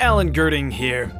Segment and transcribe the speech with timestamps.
[0.00, 1.12] Alan Gerding here.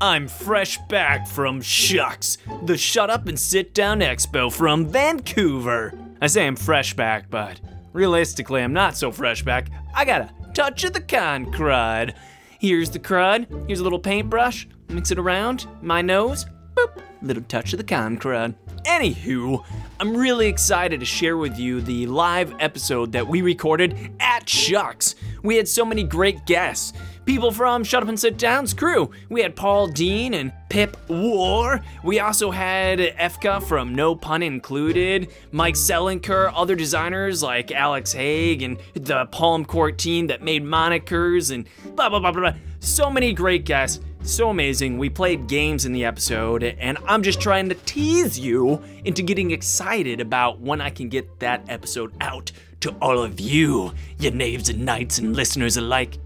[0.00, 5.92] I'm fresh back from SHUX, the Shut Up and Sit Down Expo from Vancouver.
[6.22, 7.60] I say I'm fresh back, but
[7.92, 9.68] realistically, I'm not so fresh back.
[9.96, 12.14] I got a touch of the con crud.
[12.60, 17.72] Here's the crud, here's a little paintbrush, mix it around, my nose, boop, little touch
[17.72, 18.54] of the con crud.
[18.86, 19.64] Anywho,
[19.98, 25.16] I'm really excited to share with you the live episode that we recorded at SHUX.
[25.42, 26.92] We had so many great guests.
[27.30, 29.12] People from Shut Up and Sit Down's crew.
[29.28, 31.80] We had Paul Dean and Pip Warr.
[32.02, 38.62] We also had Efka from No Pun Included, Mike Selinker, other designers like Alex Hague
[38.62, 42.50] and the Palm Court team that made monikers and blah blah blah blah.
[42.50, 42.60] blah.
[42.80, 44.00] So many great guests.
[44.24, 44.98] So amazing.
[44.98, 49.52] We played games in the episode, and I'm just trying to tease you into getting
[49.52, 52.50] excited about when I can get that episode out
[52.80, 56.18] to all of you, you knaves and knights and listeners alike.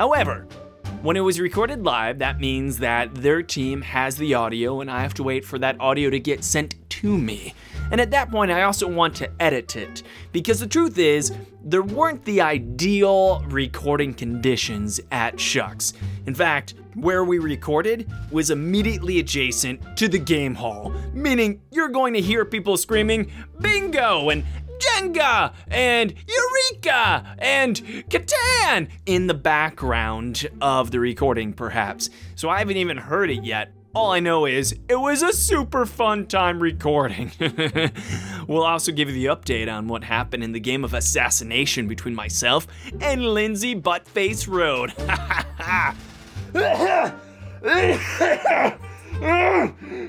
[0.00, 0.46] However,
[1.02, 5.02] when it was recorded live, that means that their team has the audio, and I
[5.02, 7.52] have to wait for that audio to get sent to me.
[7.90, 10.02] And at that point, I also want to edit it.
[10.32, 15.92] Because the truth is, there weren't the ideal recording conditions at SHUX.
[16.24, 22.14] In fact, where we recorded was immediately adjacent to the game hall, meaning you're going
[22.14, 24.30] to hear people screaming, Bingo!
[24.30, 24.44] and
[24.80, 27.76] Jenga and Eureka and
[28.08, 32.10] Catan in the background of the recording, perhaps.
[32.34, 33.72] So I haven't even heard it yet.
[33.92, 37.32] All I know is it was a super fun time recording.
[38.46, 42.14] we'll also give you the update on what happened in the game of assassination between
[42.14, 42.68] myself
[43.00, 44.94] and Lindsay Buttface Road.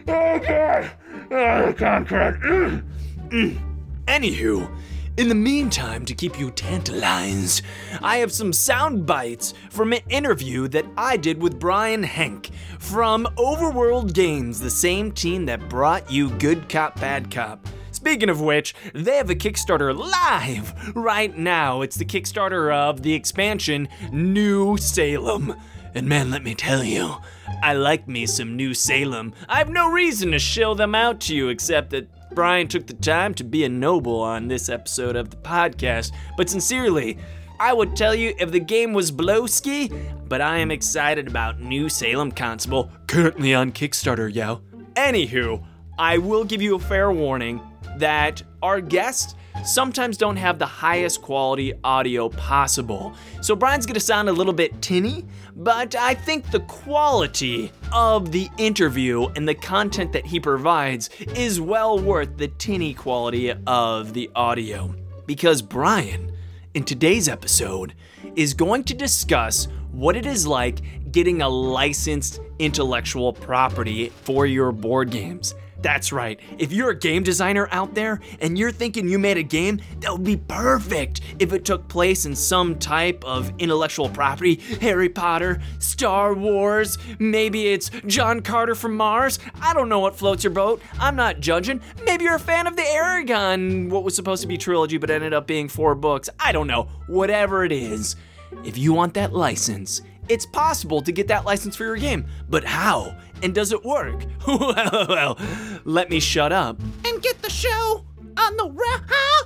[0.08, 0.92] oh god!
[1.32, 3.62] Oh, concrete.
[4.08, 4.70] Anywho,
[5.18, 7.64] in the meantime, to keep you tantalized,
[8.02, 13.28] I have some sound bites from an interview that I did with Brian Henk from
[13.38, 17.68] Overworld Games, the same team that brought you Good Cop, Bad Cop.
[17.92, 21.82] Speaking of which, they have a Kickstarter live right now.
[21.82, 25.54] It's the Kickstarter of the expansion New Salem.
[25.94, 27.18] And man, let me tell you,
[27.62, 29.34] I like me some New Salem.
[29.50, 32.94] I have no reason to show them out to you except that Brian took the
[32.94, 36.12] time to be a noble on this episode of the podcast.
[36.38, 37.18] But sincerely,
[37.60, 39.92] I would tell you if the game was Blowski,
[40.28, 44.62] but I am excited about New Salem Constable currently on Kickstarter, yo.
[44.96, 45.64] Anywho,
[46.00, 47.62] I will give you a fair warning
[48.02, 53.14] that our guests sometimes don't have the highest quality audio possible.
[53.42, 55.26] So Brian's gonna sound a little bit tinny,
[55.56, 61.62] but I think the quality of the interview and the content that he provides is
[61.62, 64.96] well worth the tinny quality of the audio.
[65.26, 66.32] Because Brian,
[66.74, 67.94] in today's episode,
[68.36, 74.72] is going to discuss what it is like getting a licensed intellectual property for your
[74.72, 75.54] board games.
[75.82, 76.40] That's right.
[76.58, 80.12] If you're a game designer out there and you're thinking you made a game that
[80.12, 85.60] would be perfect if it took place in some type of intellectual property Harry Potter,
[85.80, 89.40] Star Wars, maybe it's John Carter from Mars.
[89.60, 90.82] I don't know what floats your boat.
[91.00, 91.82] I'm not judging.
[92.06, 95.34] Maybe you're a fan of the Eragon, what was supposed to be trilogy but ended
[95.34, 96.30] up being four books.
[96.40, 96.90] I don't know.
[97.08, 98.16] Whatever it is,
[98.64, 102.26] if you want that license, it's possible to get that license for your game.
[102.50, 103.16] But how?
[103.44, 104.26] And does it work?
[104.48, 105.38] well, well,
[105.84, 108.06] let me shut up and get the show
[108.38, 108.70] on the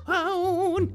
[0.08, 0.92] road.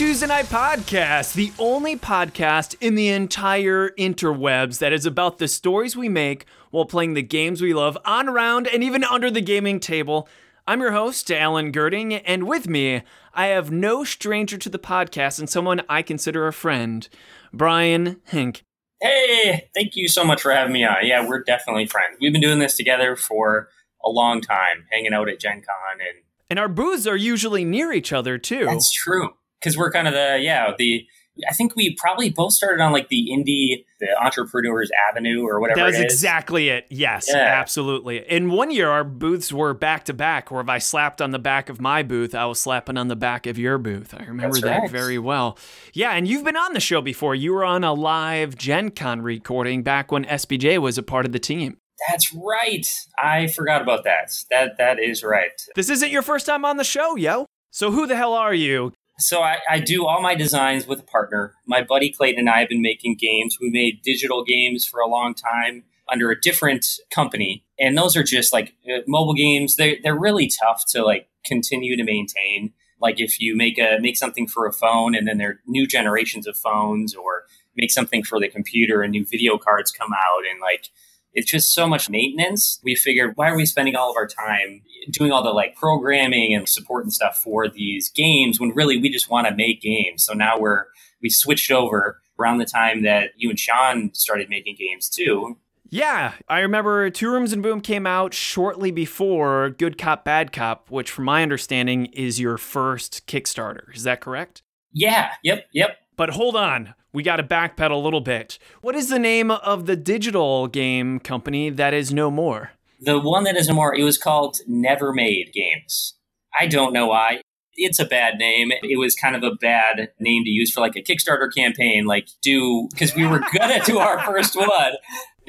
[0.00, 5.94] Tuesday Knight Podcast, the only podcast in the entire interwebs that is about the stories
[5.94, 9.78] we make while playing the games we love on, around, and even under the gaming
[9.78, 10.26] table.
[10.66, 13.02] I'm your host, Alan Gerding, and with me,
[13.34, 17.06] I have no stranger to the podcast and someone I consider a friend,
[17.52, 18.62] Brian Henk.
[19.02, 20.96] Hey, thank you so much for having me on.
[21.02, 22.16] Yeah, we're definitely friends.
[22.22, 23.68] We've been doing this together for
[24.02, 27.92] a long time, hanging out at Gen Con and And our booths are usually near
[27.92, 28.64] each other, too.
[28.64, 29.34] That's true.
[29.60, 31.04] Because we're kind of the yeah the
[31.48, 35.80] I think we probably both started on like the indie the entrepreneurs avenue or whatever.
[35.80, 36.12] That was it is.
[36.12, 36.86] exactly it.
[36.90, 37.38] Yes, Yeah.
[37.38, 38.18] absolutely.
[38.28, 41.38] In one year, our booths were back to back, where if I slapped on the
[41.38, 44.12] back of my booth, I was slapping on the back of your booth.
[44.12, 44.90] I remember That's that right.
[44.90, 45.56] very well.
[45.94, 47.34] Yeah, and you've been on the show before.
[47.34, 51.32] You were on a live Gen Con recording back when SBJ was a part of
[51.32, 51.76] the team.
[52.08, 52.86] That's right.
[53.18, 54.32] I forgot about that.
[54.50, 55.52] That that is right.
[55.76, 57.46] This isn't your first time on the show, yo.
[57.70, 58.92] So who the hell are you?
[59.20, 61.54] So I, I do all my designs with a partner.
[61.66, 63.58] My buddy Clayton and I have been making games.
[63.60, 68.24] We made digital games for a long time under a different company, and those are
[68.24, 69.76] just like uh, mobile games.
[69.76, 72.72] They they're really tough to like continue to maintain.
[73.00, 75.86] Like if you make a make something for a phone, and then there are new
[75.86, 77.44] generations of phones, or
[77.76, 80.88] make something for the computer, and new video cards come out, and like
[81.32, 82.80] it's just so much maintenance.
[82.82, 86.54] We figured, why are we spending all of our time doing all the like programming
[86.54, 90.24] and support and stuff for these games when really we just want to make games?
[90.24, 90.86] So now we're,
[91.22, 95.58] we switched over around the time that you and Sean started making games too.
[95.92, 100.88] Yeah, I remember Two Rooms and Boom came out shortly before Good Cop Bad Cop,
[100.88, 103.92] which, from my understanding, is your first Kickstarter.
[103.92, 104.62] Is that correct?
[104.92, 105.96] Yeah, yep, yep.
[106.16, 108.58] But hold on, we got to backpedal a little bit.
[108.80, 112.72] What is the name of the digital game company that is no more?
[113.00, 116.14] The one that is no more, it was called Never Made Games.
[116.58, 117.40] I don't know why.
[117.74, 118.72] It's a bad name.
[118.82, 122.28] It was kind of a bad name to use for like a Kickstarter campaign, like
[122.42, 124.92] do, because we were gonna do our first one,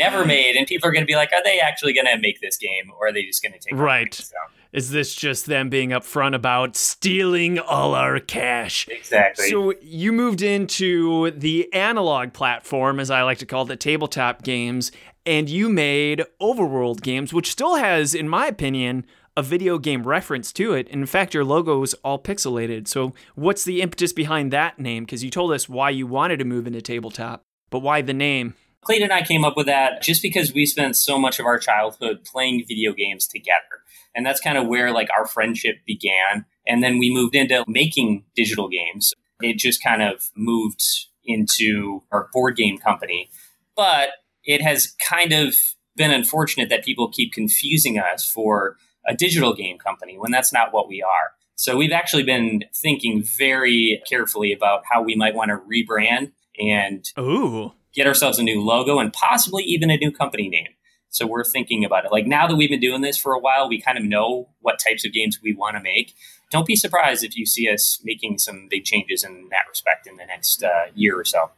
[0.01, 2.91] Never Made, and people are gonna be like, are they actually gonna make this game
[2.97, 4.13] or are they just gonna take Right.
[4.13, 4.35] So.
[4.73, 8.87] Is this just them being upfront about stealing all our cash?
[8.87, 9.49] Exactly.
[9.49, 14.43] So you moved into the analog platform, as I like to call it, the tabletop
[14.43, 14.91] games,
[15.25, 19.05] and you made Overworld games, which still has, in my opinion,
[19.37, 20.87] a video game reference to it.
[20.89, 22.87] In fact, your logo is all pixelated.
[22.87, 25.03] So what's the impetus behind that name?
[25.03, 28.55] Because you told us why you wanted to move into tabletop, but why the name?
[28.83, 31.59] Clayton and I came up with that just because we spent so much of our
[31.59, 33.83] childhood playing video games together.
[34.15, 36.45] And that's kind of where like our friendship began.
[36.67, 39.13] And then we moved into making digital games.
[39.39, 40.83] It just kind of moved
[41.25, 43.29] into our board game company.
[43.75, 44.09] But
[44.43, 45.55] it has kind of
[45.95, 50.73] been unfortunate that people keep confusing us for a digital game company when that's not
[50.73, 51.31] what we are.
[51.55, 57.05] So we've actually been thinking very carefully about how we might want to rebrand and
[57.19, 57.73] Ooh.
[57.93, 60.67] Get ourselves a new logo and possibly even a new company name.
[61.09, 62.11] So we're thinking about it.
[62.11, 64.79] Like now that we've been doing this for a while, we kind of know what
[64.79, 66.15] types of games we want to make.
[66.51, 70.15] Don't be surprised if you see us making some big changes in that respect in
[70.15, 71.51] the next uh, year or so.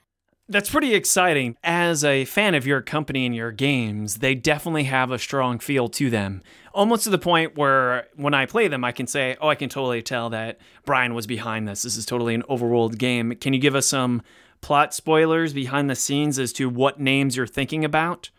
[0.50, 1.56] That's pretty exciting.
[1.64, 5.88] As a fan of your company and your games, they definitely have a strong feel
[5.90, 6.42] to them.
[6.74, 9.70] Almost to the point where when I play them, I can say, oh, I can
[9.70, 11.84] totally tell that Brian was behind this.
[11.84, 13.36] This is totally an overworld game.
[13.36, 14.22] Can you give us some
[14.64, 18.32] plot spoilers behind the scenes as to what names you're thinking about?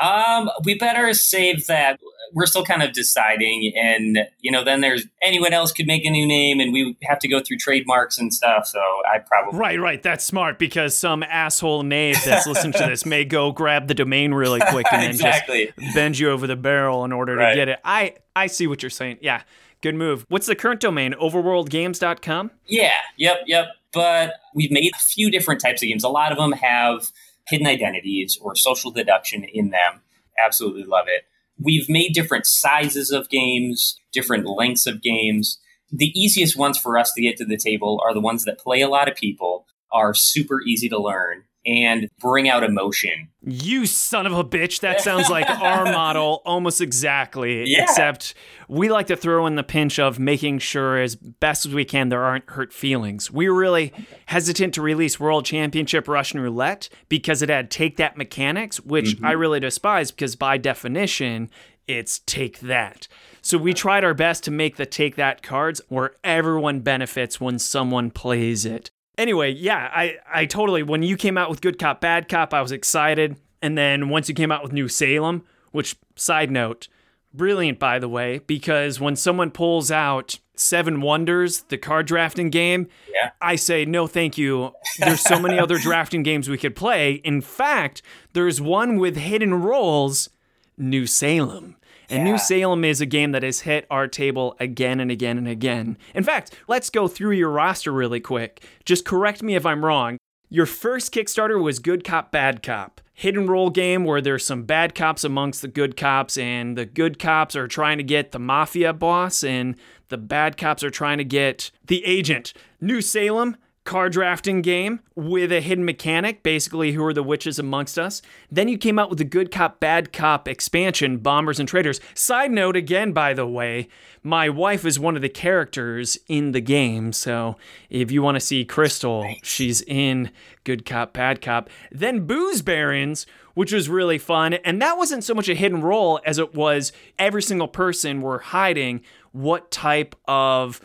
[0.00, 2.00] Um, we better save that.
[2.32, 6.10] We're still kind of deciding, and you know, then there's anyone else could make a
[6.10, 8.66] new name, and we have to go through trademarks and stuff.
[8.66, 10.02] So I probably right, right.
[10.02, 14.34] That's smart because some asshole knave that's listening to this may go grab the domain
[14.34, 15.72] really quick and then exactly.
[15.78, 17.50] just bend you over the barrel in order Right.
[17.50, 17.78] to get it.
[17.84, 19.18] I I see what you're saying.
[19.20, 19.42] Yeah,
[19.84, 20.24] good move.
[20.28, 21.12] What's the current domain?
[21.12, 22.50] Overworldgames.com.
[22.66, 23.66] Yeah, yep, yep.
[23.92, 26.02] But we've made a few different types of games.
[26.02, 27.12] A lot of them have
[27.46, 30.00] hidden identities or social deduction in them.
[30.42, 31.24] Absolutely love it.
[31.62, 35.60] We've made different sizes of games, different lengths of games.
[35.92, 38.80] The easiest ones for us to get to the table are the ones that play
[38.80, 43.28] a lot of people, are super easy to learn, and bring out emotion.
[43.42, 44.80] You son of a bitch.
[44.80, 47.64] That sounds like our model almost exactly.
[47.66, 47.84] Yeah.
[47.84, 48.34] Except
[48.68, 52.08] we like to throw in the pinch of making sure as best as we can
[52.08, 53.30] there aren't hurt feelings.
[53.30, 53.92] We were really
[54.26, 59.26] hesitant to release World Championship Russian Roulette because it had take that mechanics, which mm-hmm.
[59.26, 61.50] I really despise because by definition,
[61.86, 63.08] it's take that.
[63.42, 67.58] So we tried our best to make the take that cards where everyone benefits when
[67.58, 68.90] someone plays it.
[69.16, 72.60] Anyway, yeah, I, I totally, when you came out with Good Cop, Bad Cop, I
[72.62, 73.36] was excited.
[73.62, 76.88] And then once you came out with New Salem, which, side note,
[77.32, 82.88] brilliant, by the way, because when someone pulls out Seven Wonders, the card drafting game,
[83.12, 83.30] Yeah.
[83.40, 84.72] I say, no, thank you.
[84.98, 87.14] There's so many other drafting games we could play.
[87.24, 88.02] In fact,
[88.34, 90.28] there's one with hidden roles,
[90.76, 91.76] New Salem.
[92.08, 95.48] And New Salem is a game that has hit our table again and again and
[95.48, 95.96] again.
[96.14, 98.64] In fact, let's go through your roster really quick.
[98.84, 100.18] Just correct me if I'm wrong.
[100.48, 103.00] Your first Kickstarter was Good Cop, Bad Cop.
[103.12, 107.18] Hidden role game where there's some bad cops amongst the good cops, and the good
[107.18, 109.76] cops are trying to get the mafia boss, and
[110.08, 112.52] the bad cops are trying to get the agent.
[112.80, 117.98] New Salem, card drafting game with a hidden mechanic, basically who are the witches amongst
[117.98, 118.22] us.
[118.50, 122.00] Then you came out with the Good Cop, Bad Cop expansion, Bombers and Traitors.
[122.14, 123.88] Side note again, by the way,
[124.22, 127.56] my wife is one of the characters in the game, so
[127.90, 130.30] if you want to see Crystal, she's in
[130.64, 131.68] Good Cop, Bad Cop.
[131.92, 136.20] Then Booze Barons, which was really fun, and that wasn't so much a hidden role
[136.24, 140.80] as it was every single person were hiding what type of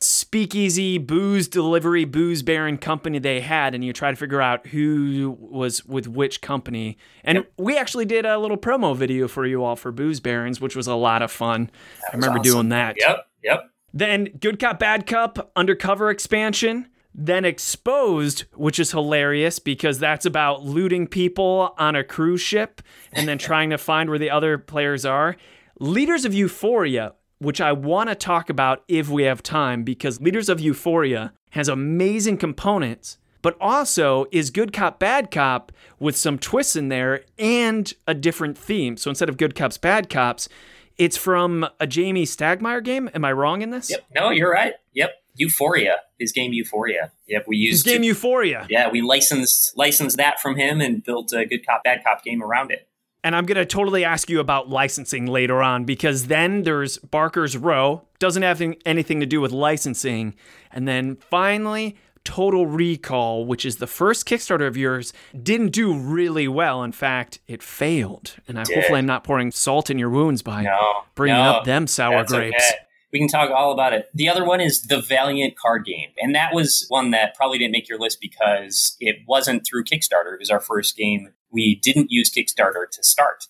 [0.00, 5.36] speakeasy booze delivery booze baron company they had and you try to figure out who
[5.40, 6.96] was with which company.
[7.24, 7.52] And yep.
[7.58, 10.86] we actually did a little promo video for you all for booze barons which was
[10.86, 11.70] a lot of fun.
[12.12, 12.52] I remember awesome.
[12.52, 12.96] doing that.
[12.98, 13.70] Yep yep.
[13.92, 20.64] Then good cop bad cop undercover expansion then exposed which is hilarious because that's about
[20.64, 22.80] looting people on a cruise ship
[23.12, 25.36] and then trying to find where the other players are.
[25.80, 30.48] Leaders of euphoria which I want to talk about if we have time because Leaders
[30.48, 36.76] of Euphoria has amazing components, but also is Good Cop, Bad Cop with some twists
[36.76, 38.96] in there and a different theme.
[38.96, 40.48] So instead of Good Cops, Bad Cops,
[40.96, 43.08] it's from a Jamey Stegmaier game.
[43.14, 43.90] Am I wrong in this?
[43.90, 44.04] Yep.
[44.14, 44.74] No, you're right.
[44.94, 45.10] Yep.
[45.38, 47.12] Euphoria, his game Euphoria.
[47.28, 48.66] Yep, we used his game to, Euphoria.
[48.68, 52.42] Yeah, we licensed licensed that from him and built a good cop bad cop game
[52.42, 52.88] around it.
[53.24, 57.56] And I'm going to totally ask you about licensing later on because then there's Barker's
[57.56, 60.34] Row, doesn't have anything to do with licensing.
[60.70, 66.46] And then finally, Total Recall, which is the first Kickstarter of yours, didn't do really
[66.46, 66.82] well.
[66.82, 68.36] In fact, it failed.
[68.46, 70.78] And I, hopefully, I'm not pouring salt in your wounds by no,
[71.14, 72.56] bringing no, up them sour grapes.
[72.56, 72.82] Okay.
[73.12, 74.10] We can talk all about it.
[74.12, 76.10] The other one is the Valiant card game.
[76.18, 80.34] And that was one that probably didn't make your list because it wasn't through Kickstarter.
[80.34, 83.46] It was our first game we didn't use Kickstarter to start.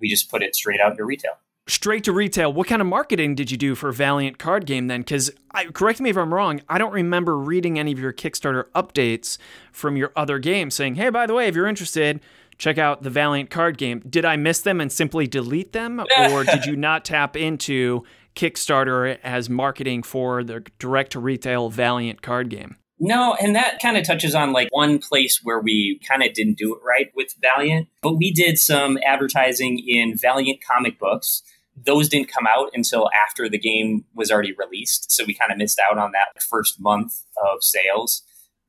[0.00, 1.32] We just put it straight out into retail.
[1.66, 2.52] Straight to retail.
[2.52, 5.02] What kind of marketing did you do for Valiant Card Game then?
[5.02, 5.30] Because
[5.72, 9.38] correct me if I'm wrong, I don't remember reading any of your Kickstarter updates
[9.70, 12.20] from your other games saying, "Hey, by the way, if you're interested,
[12.58, 16.42] check out the Valiant Card Game." Did I miss them and simply delete them, or
[16.42, 18.02] did you not tap into
[18.34, 22.76] Kickstarter as marketing for the direct to retail Valiant Card Game?
[23.02, 26.58] No, and that kind of touches on like one place where we kind of didn't
[26.58, 31.42] do it right with Valiant, but we did some advertising in Valiant comic books.
[31.74, 35.10] Those didn't come out until after the game was already released.
[35.10, 38.22] So we kind of missed out on that first month of sales.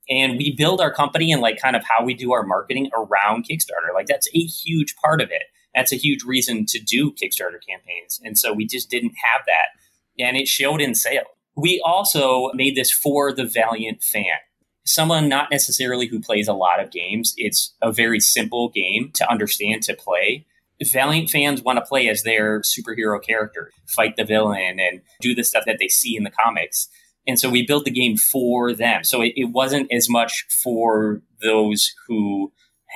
[0.10, 3.46] And we build our company and like kind of how we do our marketing around
[3.50, 3.94] Kickstarter.
[3.94, 5.44] Like that's a huge part of it.
[5.76, 8.22] That's a huge reason to do Kickstarter campaigns.
[8.24, 10.24] And so we just didn't have that.
[10.24, 11.28] And it showed in sales.
[11.56, 14.38] We also made this for the Valiant fan.
[14.86, 17.34] Someone not necessarily who plays a lot of games.
[17.38, 20.46] It's a very simple game to understand to play.
[20.92, 25.44] Valiant fans want to play as their superhero character, fight the villain, and do the
[25.44, 26.88] stuff that they see in the comics.
[27.28, 29.04] And so we built the game for them.
[29.04, 32.52] So it, it wasn't as much for those who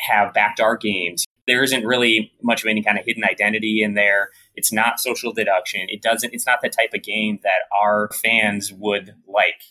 [0.08, 1.26] have backed our games.
[1.48, 4.30] There isn't really much of any kind of hidden identity in there.
[4.56, 5.82] It's not social deduction.
[5.90, 6.34] It doesn't.
[6.34, 9.62] It's not the type of game that our fans would like.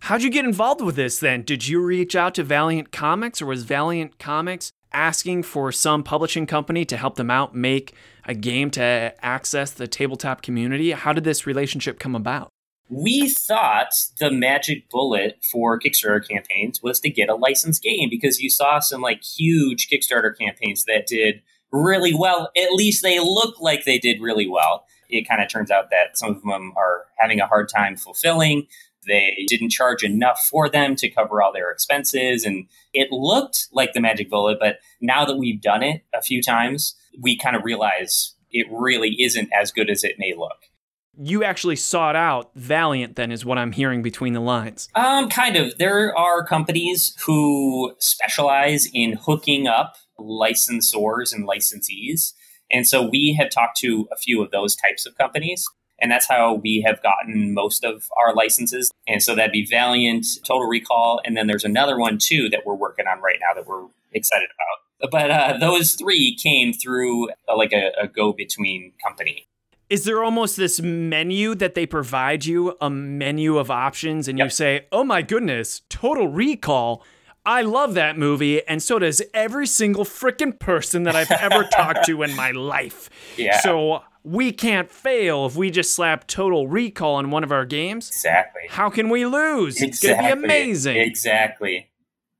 [0.00, 1.42] How'd you get involved with this then?
[1.42, 6.46] Did you reach out to Valiant Comics, or was Valiant Comics asking for some publishing
[6.46, 7.94] company to help them out make
[8.26, 10.92] a game to access the tabletop community?
[10.92, 12.50] How did this relationship come about?
[12.96, 13.88] We thought
[14.20, 18.78] the magic bullet for Kickstarter campaigns was to get a licensed game because you saw
[18.78, 22.52] some like huge Kickstarter campaigns that did really well.
[22.56, 24.84] At least they look like they did really well.
[25.08, 28.68] It kind of turns out that some of them are having a hard time fulfilling.
[29.08, 32.44] They didn't charge enough for them to cover all their expenses.
[32.44, 36.40] And it looked like the magic bullet, but now that we've done it a few
[36.40, 40.68] times, we kind of realize it really isn't as good as it may look.
[41.18, 44.88] You actually sought out Valiant, then, is what I'm hearing between the lines.
[44.94, 45.76] Um, kind of.
[45.78, 52.32] There are companies who specialize in hooking up licensors and licensees.
[52.70, 55.64] And so we have talked to a few of those types of companies.
[56.00, 58.90] And that's how we have gotten most of our licenses.
[59.06, 61.20] And so that'd be Valiant, Total Recall.
[61.24, 64.48] And then there's another one too that we're working on right now that we're excited
[64.54, 65.10] about.
[65.10, 69.46] But uh, those three came through uh, like a, a go between company.
[69.90, 74.46] Is there almost this menu that they provide you, a menu of options, and yep.
[74.46, 77.04] you say, oh my goodness, Total Recall?
[77.46, 82.06] I love that movie, and so does every single freaking person that I've ever talked
[82.06, 83.10] to in my life.
[83.36, 83.60] Yeah.
[83.60, 88.08] So we can't fail if we just slap Total Recall on one of our games.
[88.08, 88.62] Exactly.
[88.70, 89.82] How can we lose?
[89.82, 90.08] Exactly.
[90.08, 90.96] It's gonna be amazing.
[90.96, 91.90] Exactly.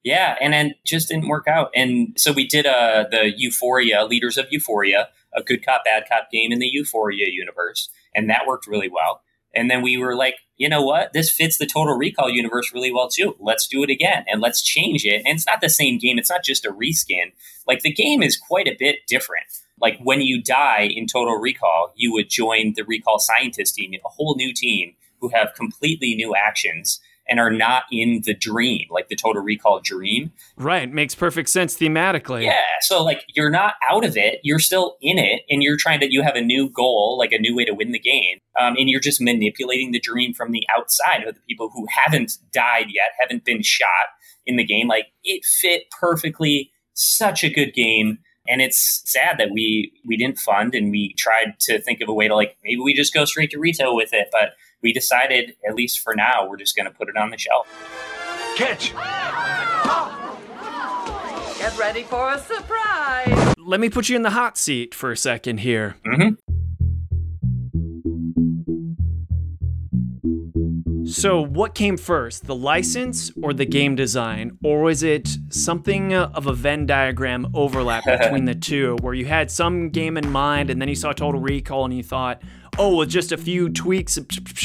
[0.04, 4.36] Yeah, and then just didn't work out, and so we did uh, the Euphoria Leaders
[4.36, 8.66] of Euphoria, a good cop bad cop game in the Euphoria universe, and that worked
[8.66, 9.22] really well.
[9.54, 11.12] And then we were like, you know what?
[11.12, 13.36] This fits the Total Recall universe really well too.
[13.40, 15.22] Let's do it again and let's change it.
[15.24, 16.18] And it's not the same game.
[16.18, 17.32] It's not just a reskin.
[17.66, 19.46] Like the game is quite a bit different.
[19.80, 24.08] Like when you die in Total Recall, you would join the Recall scientist team, a
[24.08, 27.00] whole new team who have completely new actions.
[27.28, 30.32] And are not in the dream, like the Total Recall dream.
[30.56, 30.92] Right.
[30.92, 32.44] Makes perfect sense thematically.
[32.44, 32.60] Yeah.
[32.80, 34.40] So, like, you're not out of it.
[34.42, 37.38] You're still in it, and you're trying to, you have a new goal, like a
[37.38, 38.38] new way to win the game.
[38.60, 42.32] Um, and you're just manipulating the dream from the outside of the people who haven't
[42.52, 43.88] died yet, haven't been shot
[44.46, 44.88] in the game.
[44.88, 46.70] Like, it fit perfectly.
[46.96, 51.58] Such a good game and it's sad that we we didn't fund and we tried
[51.60, 54.10] to think of a way to like maybe we just go straight to retail with
[54.12, 54.50] it but
[54.84, 57.66] we decided at least for now we're just going to put it on the shelf
[58.54, 58.92] catch
[61.58, 65.16] get ready for a surprise let me put you in the hot seat for a
[65.16, 66.34] second here mm-hmm.
[71.06, 74.58] So, what came first, the license or the game design?
[74.64, 79.50] Or was it something of a Venn diagram overlap between the two, where you had
[79.50, 82.42] some game in mind and then you saw Total Recall and you thought,
[82.78, 84.18] oh, with just a few tweaks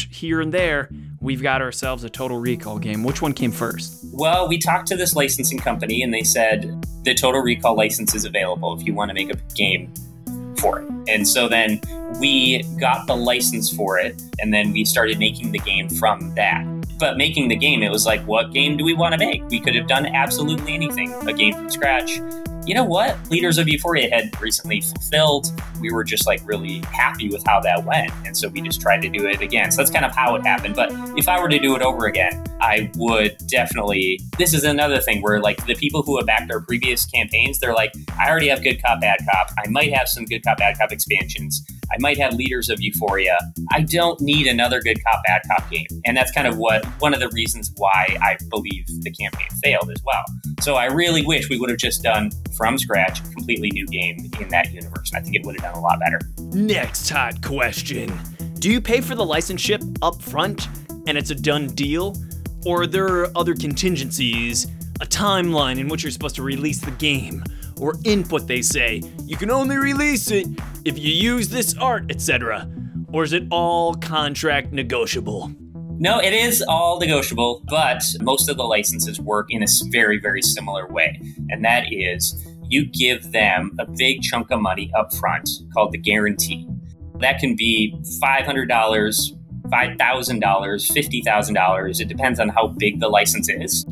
[0.09, 0.89] here and there,
[1.21, 3.03] we've got ourselves a Total Recall game?
[3.03, 4.05] Which one came first?
[4.11, 8.25] Well, we talked to this licensing company and they said the Total Recall license is
[8.25, 9.93] available if you want to make a game
[10.57, 10.91] for it.
[11.07, 11.81] And so then
[12.19, 16.65] we got the license for it, and then we started making the game from that.
[16.99, 19.47] But making the game, it was like, what game do we want to make?
[19.49, 22.19] We could have done absolutely anything, a game from scratch
[22.65, 23.17] you know what?
[23.29, 25.51] Leaders of Euphoria had recently fulfilled.
[25.79, 28.11] We were just like really happy with how that went.
[28.25, 29.71] And so we just tried to do it again.
[29.71, 30.75] So that's kind of how it happened.
[30.75, 34.19] But if I were to do it over again, I would definitely.
[34.37, 37.73] This is another thing where like the people who have backed our previous campaigns, they're
[37.73, 39.49] like, I already have Good Cop, Bad Cop.
[39.57, 41.65] I might have some Good Cop, Bad Cop expansions.
[41.91, 43.38] I might have Leaders of Euphoria.
[43.72, 45.88] I don't need another Good Cop, Bad Cop game.
[46.05, 49.89] And that's kind of what one of the reasons why I believe the campaign failed
[49.89, 50.24] as well.
[50.62, 54.50] So I really wish we would have just done from scratch, completely new game in
[54.50, 55.12] that universe.
[55.12, 56.19] And I think it would have done a lot better.
[56.53, 58.17] Next hot question
[58.60, 60.67] Do you pay for the license ship up front
[61.08, 62.15] and it's a done deal?
[62.65, 64.65] Or are there other contingencies,
[65.00, 67.43] a timeline in which you're supposed to release the game?
[67.79, 70.48] Or input, they say, you can only release it
[70.86, 72.69] if you use this art, etc.
[73.13, 75.51] Or is it all contract negotiable?
[76.01, 80.42] No, it is all negotiable, but most of the licenses work in a very, very
[80.42, 81.20] similar way.
[81.50, 85.98] And that is you give them a big chunk of money up front called the
[85.98, 86.68] guarantee.
[87.20, 92.00] That can be $500, $5,000, $50,000.
[92.00, 93.85] It depends on how big the license is.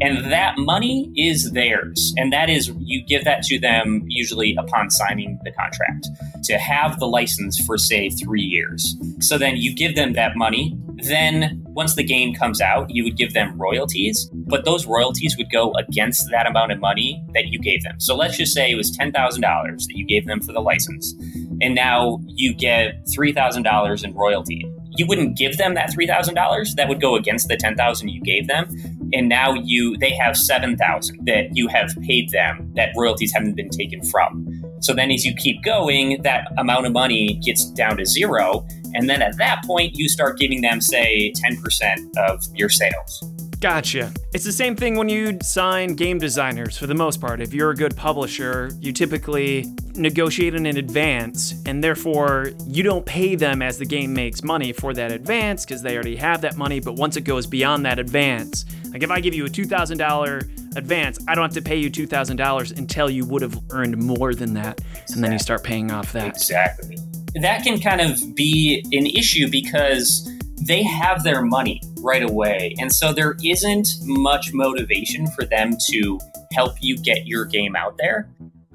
[0.00, 2.12] And that money is theirs.
[2.16, 6.08] And that is, you give that to them usually upon signing the contract
[6.44, 8.96] to have the license for, say, three years.
[9.20, 10.76] So then you give them that money.
[10.96, 15.50] Then, once the game comes out, you would give them royalties, but those royalties would
[15.50, 17.98] go against that amount of money that you gave them.
[17.98, 21.12] So let's just say it was $10,000 that you gave them for the license.
[21.60, 24.64] And now you get $3,000 in royalty
[24.96, 26.74] you wouldn't give them that $3,000.
[26.76, 28.68] That would go against the 10,000 you gave them.
[29.14, 33.70] And now you they have 7,000 that you have paid them that royalties haven't been
[33.70, 34.46] taken from.
[34.80, 38.66] So then as you keep going, that amount of money gets down to zero.
[38.94, 43.33] And then at that point, you start giving them, say, 10% of your sales.
[43.64, 44.12] Gotcha.
[44.34, 47.40] It's the same thing when you sign game designers for the most part.
[47.40, 53.36] If you're a good publisher, you typically negotiate in advance, and therefore you don't pay
[53.36, 56.78] them as the game makes money for that advance because they already have that money.
[56.78, 61.18] But once it goes beyond that advance, like if I give you a $2,000 advance,
[61.26, 64.82] I don't have to pay you $2,000 until you would have earned more than that.
[65.14, 66.26] And then you start paying off that.
[66.26, 66.98] Exactly.
[67.40, 72.74] That can kind of be an issue because they have their money right away.
[72.78, 76.20] And so there isn't much motivation for them to
[76.52, 78.28] help you get your game out there.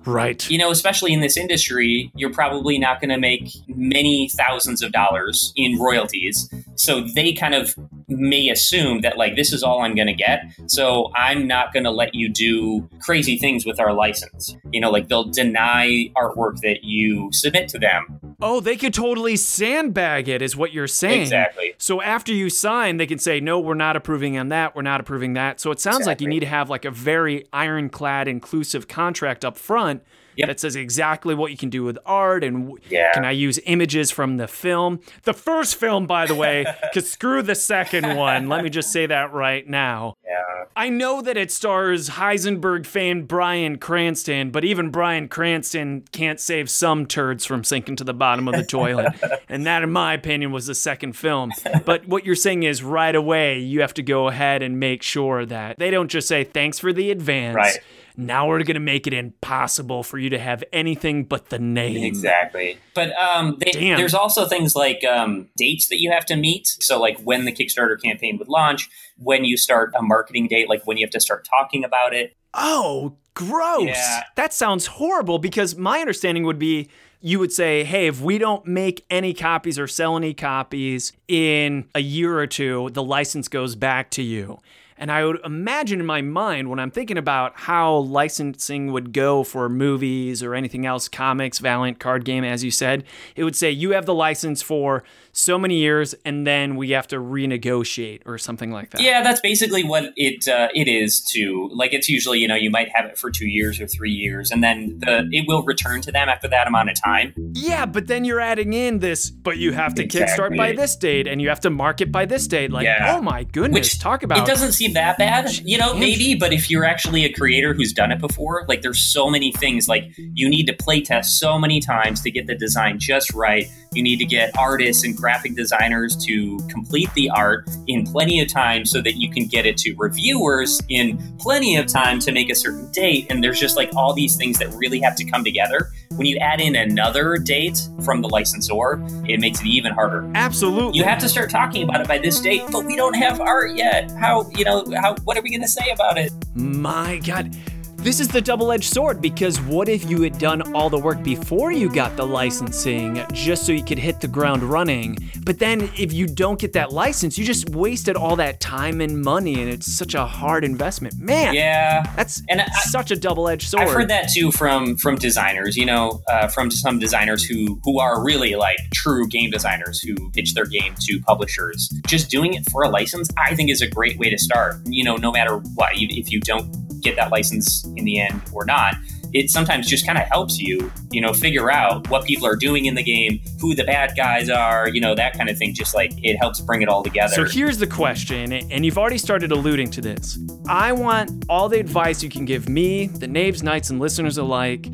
[0.06, 0.50] Right.
[0.50, 4.92] You know, especially in this industry, you're probably not going to make many thousands of
[4.92, 6.50] dollars in royalties.
[6.80, 7.76] So they kind of
[8.08, 10.44] may assume that, like, this is all I'm going to get.
[10.68, 14.56] So I'm not going to let you do crazy things with our license.
[14.72, 19.36] You know, like they'll deny artwork that you submit to them Oh, they could totally
[19.36, 21.24] sandbag it, is what you're saying.
[21.24, 21.74] Exactly.
[21.78, 24.76] So after you sign, they can say, no, we're not approving on that.
[24.76, 25.60] We're not approving that.
[25.60, 26.12] So it sounds exactly.
[26.12, 30.04] like you need to have like a very ironclad, inclusive contract up front
[30.40, 30.48] yep.
[30.48, 33.12] that says exactly what you can do with art and yeah.
[33.14, 35.00] can I use images from the film.
[35.24, 38.50] The first film, by the way, because screw the second one.
[38.50, 40.16] Let me just say that right now.
[40.26, 40.50] Yeah.
[40.76, 46.70] I know that it stars Heisenberg fan Bryan Cranston, but even Bryan Cranston can't save
[46.70, 49.14] some turds from sinking to the bottom of the toilet.
[49.50, 51.52] and that, in my opinion, was the second film.
[51.86, 55.46] But what you're saying is right away, you have to go ahead and make sure
[55.46, 57.56] that they don't just say, thanks for the advance.
[57.56, 57.80] Right
[58.20, 62.04] Now we're going to make it impossible for you to have anything but the name.
[62.04, 62.78] Exactly.
[62.94, 66.68] But um, they, there's also things like um, dates that you have to meet.
[66.68, 70.86] So, like when the Kickstarter campaign would launch, when you start a marketing date, like
[70.86, 72.36] when you have to start talking about it.
[72.54, 73.88] Oh, gross.
[73.88, 74.24] Yeah.
[74.36, 76.90] That sounds horrible because my understanding would be
[77.22, 81.86] you would say, hey, if we don't make any copies or sell any copies in
[81.94, 84.60] a year or two, the license goes back to you.
[85.00, 89.46] And I would imagine in my mind when I'm thinking about how licensing would go
[89.46, 93.06] for movies or anything else, comics, Valiant card game, as you said,
[93.38, 95.06] it would say you have the license for
[95.40, 99.02] so many years and then we have to renegotiate or something like that.
[99.02, 101.70] Yeah, that's basically what it uh, it is too.
[101.74, 104.52] Like it's usually you know you might have it for two years or three years,
[104.52, 107.34] and then the it will return to them after that amount of time.
[107.54, 111.28] Yeah, but then you're adding in this, but you have to kickstart by this date
[111.28, 112.72] and you have to market by this date.
[112.72, 113.16] Like, Yeah.
[113.18, 116.36] oh my goodness, Which talk about it doesn't seem that bad, you know, maybe.
[116.36, 119.88] But if you're actually a creator who's done it before, like there's so many things.
[119.88, 123.68] Like you need to play test so many times to get the design just right.
[123.94, 128.48] You need to get artists and graphic designers to complete the art in plenty of
[128.48, 132.50] time so that you can get it to reviewers in plenty of time to make
[132.50, 133.28] a certain date.
[133.30, 135.92] And there's just like all these things that really have to come together.
[136.16, 140.98] When you add in another date from the licensor, it makes it even harder Absolutely.
[140.98, 143.76] you have to start talking about it by this date but we don't have art
[143.76, 147.56] yet how you know how what are we going to say about it My God.
[148.02, 151.22] This is the double edged sword because what if you had done all the work
[151.22, 155.18] before you got the licensing just so you could hit the ground running?
[155.44, 159.22] But then if you don't get that license, you just wasted all that time and
[159.22, 161.20] money and it's such a hard investment.
[161.20, 163.88] Man, yeah that's And I- such a double edged sword.
[163.88, 168.00] I've heard that too from from designers, you know, uh, from some designers who who
[168.00, 171.90] are really like true game designers who pitch their game to publishers.
[172.08, 174.78] Just doing it for a license, I think, is a great way to start.
[174.86, 178.66] You know, no matter what, if you don't get that license in the end or
[178.66, 178.96] not,
[179.32, 182.86] it sometimes just kind of helps you, you know, figure out what people are doing
[182.86, 185.74] in the game, who the bad guys are, you know, that kind of thing.
[185.74, 187.36] Just like it helps bring it all together.
[187.36, 190.40] So here's the question, and you've already started alluding to this.
[190.68, 194.88] I want all the advice you can give me, the Knaves, Knights, and listeners alike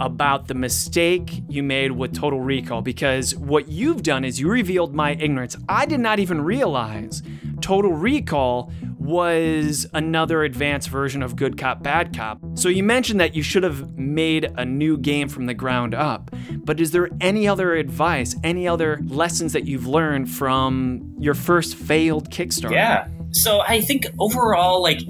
[0.00, 4.94] about the mistake you made with Total Recall because what you've done is you revealed
[4.94, 5.56] my ignorance.
[5.68, 7.22] I did not even realize
[7.60, 12.40] Total Recall was another advanced version of Good Cop, Bad Cop.
[12.54, 16.30] So you mentioned that you should have made a new game from the ground up.
[16.52, 21.74] But is there any other advice, any other lessons that you've learned from your first
[21.74, 22.72] failed Kickstarter?
[22.72, 23.08] Yeah.
[23.30, 25.00] So I think overall, like,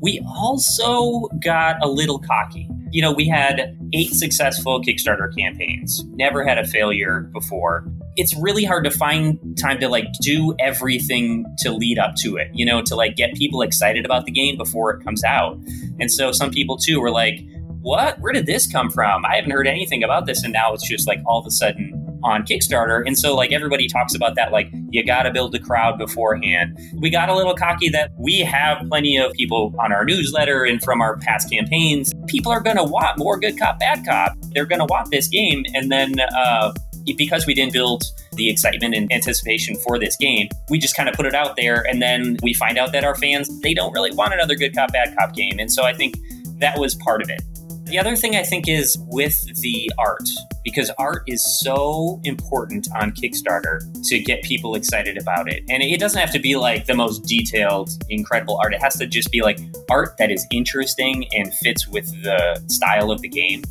[0.00, 2.68] we also got a little cocky.
[2.90, 7.86] You know, we had eight successful Kickstarter campaigns, never had a failure before.
[8.16, 12.50] It's really hard to find time to like do everything to lead up to it,
[12.52, 15.58] you know, to like get people excited about the game before it comes out.
[16.00, 17.40] And so some people too were like,
[17.80, 18.18] what?
[18.20, 19.24] Where did this come from?
[19.24, 20.42] I haven't heard anything about this.
[20.42, 23.02] And now it's just like all of a sudden on Kickstarter.
[23.06, 26.78] And so, like, everybody talks about that, like, you got to build the crowd beforehand.
[26.94, 30.82] We got a little cocky that we have plenty of people on our newsletter and
[30.82, 32.12] from our past campaigns.
[32.26, 34.32] People are going to want more good cop, bad cop.
[34.52, 35.64] They're going to want this game.
[35.74, 36.72] And then, uh,
[37.16, 41.14] because we didn't build the excitement and anticipation for this game, we just kind of
[41.14, 41.86] put it out there.
[41.88, 44.92] And then we find out that our fans, they don't really want another good cop,
[44.92, 45.58] bad cop game.
[45.58, 46.16] And so I think
[46.58, 47.42] that was part of it.
[47.88, 50.28] The other thing I think is with the art,
[50.62, 55.62] because art is so important on Kickstarter to get people excited about it.
[55.70, 58.74] And it doesn't have to be like the most detailed, incredible art.
[58.74, 59.58] It has to just be like
[59.90, 63.64] art that is interesting and fits with the style of the game.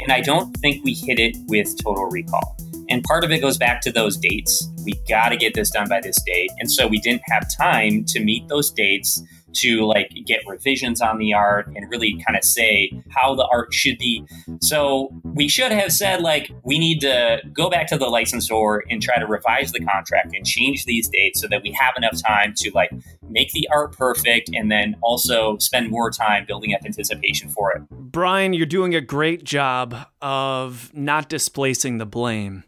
[0.00, 2.56] And I don't think we hit it with Total Recall.
[2.88, 4.68] And part of it goes back to those dates.
[4.84, 6.50] We got to get this done by this date.
[6.58, 9.22] And so we didn't have time to meet those dates
[9.54, 13.72] to like get revisions on the art and really kind of say how the art
[13.72, 14.24] should be.
[14.60, 19.02] So we should have said like we need to go back to the licensor and
[19.02, 22.54] try to revise the contract and change these dates so that we have enough time
[22.56, 22.90] to like
[23.28, 27.82] make the art perfect and then also spend more time building up anticipation for it.
[27.90, 32.64] Brian, you're doing a great job of not displacing the blame.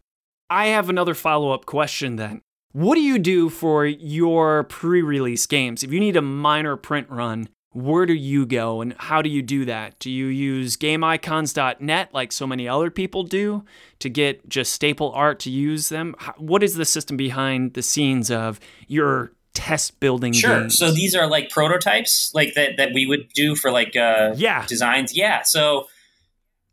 [0.48, 2.42] I have another follow up question then.
[2.76, 5.82] What do you do for your pre release games?
[5.82, 9.40] If you need a minor print run, where do you go and how do you
[9.40, 9.98] do that?
[9.98, 13.64] Do you use gameicons.net like so many other people do
[14.00, 16.14] to get just staple art to use them?
[16.36, 20.60] What is the system behind the scenes of your test building Sure.
[20.60, 20.76] games?
[20.78, 24.66] So these are like prototypes like that that we would do for like uh Yeah.
[24.68, 25.16] designs.
[25.16, 25.44] Yeah.
[25.44, 25.88] So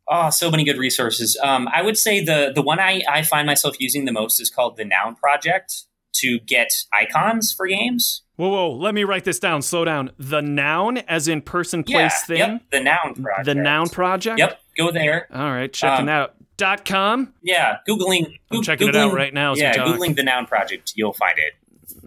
[0.09, 1.37] oh, so many good resources.
[1.41, 4.49] Um I would say the the one I I find myself using the most is
[4.49, 8.21] called the Noun Project to get icons for games.
[8.35, 9.61] Whoa, whoa, let me write this down.
[9.61, 10.11] Slow down.
[10.17, 12.37] The noun, as in person, Yeah, place, thing.
[12.39, 13.45] Yep, the noun project.
[13.45, 14.39] The noun project?
[14.39, 15.27] Yep, go there.
[15.33, 16.35] All right, checking Um, that out.
[16.57, 17.33] Dot com?
[17.41, 18.25] Yeah, googling.
[18.51, 21.53] I'm Goog- checking it out right now Yeah, googling the noun project, you'll find it.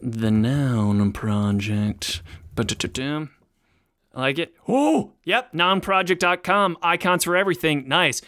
[0.01, 2.23] The noun project.
[2.55, 3.31] Ba-da-da-dum.
[4.15, 4.55] I like it.
[4.67, 5.53] Oh, yep.
[5.53, 6.79] Nounproject.com.
[6.81, 7.87] Icons for everything.
[7.87, 8.23] Nice.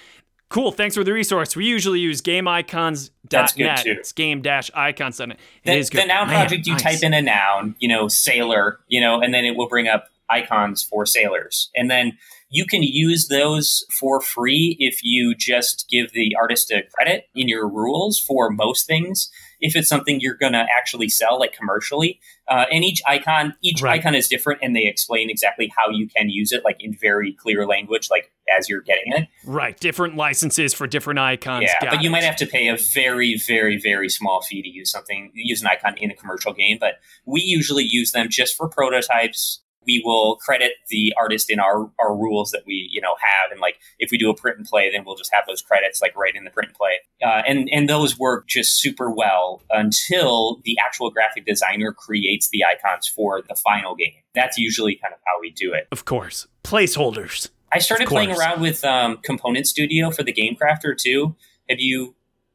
[0.50, 0.70] Cool.
[0.72, 1.56] Thanks for the resource.
[1.56, 3.10] We usually use gameicons.net.
[3.30, 3.96] That's good, too.
[3.98, 5.30] It's game-icons.net.
[5.30, 6.02] It The, is good.
[6.02, 6.82] the noun Man, project, you nice.
[6.82, 10.08] type in a noun, you know, sailor, you know, and then it will bring up
[10.30, 11.70] icons for sailors.
[11.74, 12.18] And then
[12.50, 17.48] you can use those for free if you just give the artist a credit in
[17.48, 19.30] your rules for most things.
[19.60, 23.82] If it's something you're going to actually sell, like commercially, uh, and each icon, each
[23.82, 23.98] Right.
[24.00, 27.32] icon is different, and they explain exactly how you can use it, like in very
[27.32, 29.28] clear language, like as you're getting it.
[29.44, 29.78] Right.
[29.78, 31.64] Different licenses for different icons.
[31.64, 34.68] Yeah, Got but you might have to pay a very, very, very small fee to
[34.68, 36.78] use something, use an icon in a commercial game.
[36.80, 36.94] But
[37.26, 39.62] we usually use them just for prototypes.
[39.86, 43.60] We will credit the artist in our, our rules that we you know have, and
[43.60, 46.16] like if we do a print and play, then we'll just have those credits like
[46.16, 50.60] right in the print and play, uh, and and those work just super well until
[50.64, 54.22] the actual graphic designer creates the icons for the final game.
[54.34, 55.88] That's usually kind of how we do it.
[55.90, 56.46] Of course.
[56.64, 57.50] Placeholders.
[57.72, 61.36] I started playing around with um, Component Studio for the Game Crafter too.
[61.68, 62.14] Have you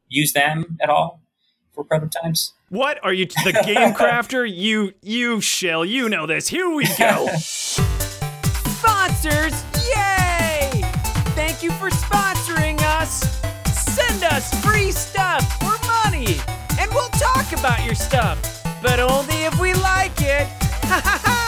[0.09, 1.22] used them at all
[1.73, 2.53] for prototypes?
[2.69, 4.49] What are you, the game crafter?
[4.51, 5.83] You, you shill.
[5.85, 6.47] You know this.
[6.47, 7.27] Here we go.
[7.37, 9.53] Sponsors,
[9.95, 10.81] yay!
[11.35, 13.41] Thank you for sponsoring us.
[13.73, 16.37] Send us free stuff or money,
[16.79, 20.47] and we'll talk about your stuff, but only if we like it.
[20.47, 21.39] Ha ha ha!